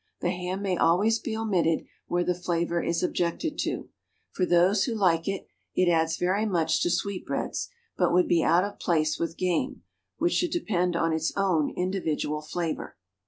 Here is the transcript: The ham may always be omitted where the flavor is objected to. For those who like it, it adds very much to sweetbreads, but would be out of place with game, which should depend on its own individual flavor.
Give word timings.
The 0.19 0.31
ham 0.31 0.63
may 0.63 0.75
always 0.77 1.19
be 1.19 1.37
omitted 1.37 1.85
where 2.07 2.23
the 2.23 2.33
flavor 2.33 2.81
is 2.81 3.03
objected 3.03 3.59
to. 3.59 3.89
For 4.31 4.47
those 4.47 4.85
who 4.85 4.95
like 4.95 5.27
it, 5.27 5.45
it 5.75 5.87
adds 5.91 6.17
very 6.17 6.43
much 6.47 6.81
to 6.81 6.89
sweetbreads, 6.89 7.69
but 7.99 8.11
would 8.11 8.27
be 8.27 8.43
out 8.43 8.63
of 8.63 8.79
place 8.79 9.19
with 9.19 9.37
game, 9.37 9.83
which 10.17 10.33
should 10.33 10.49
depend 10.49 10.95
on 10.95 11.13
its 11.13 11.31
own 11.37 11.69
individual 11.77 12.41
flavor. 12.41 12.97